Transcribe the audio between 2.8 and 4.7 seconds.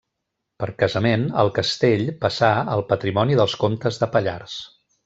patrimoni dels comtes de Pallars.